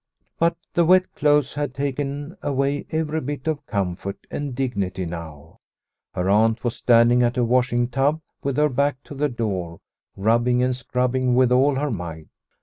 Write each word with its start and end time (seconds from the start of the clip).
But 0.39 0.57
the 0.73 0.83
wet 0.83 1.13
clothes 1.13 1.53
had 1.53 1.75
taken 1.75 2.35
away 2.41 2.87
every 2.89 3.21
bit 3.21 3.45
of 3.45 3.63
comfort 3.67 4.17
and 4.31 4.55
dignity 4.55 5.05
now. 5.05 5.57
The 6.15 6.21
Silver 6.21 6.25
Thaler 6.25 6.25
135 6.25 6.25
Her 6.25 6.29
aunt 6.41 6.63
was 6.63 6.75
standing 6.75 7.21
at 7.21 7.37
a 7.37 7.43
washing 7.43 7.87
tub 7.87 8.21
with 8.41 8.57
her 8.57 8.69
back 8.69 9.03
to 9.03 9.13
the 9.13 9.29
door, 9.29 9.77
rubbing 10.17 10.63
and 10.63 10.75
scrubbing 10.75 11.35
with 11.35 11.51
all 11.51 11.75
her 11.75 11.91
might. 11.91 12.29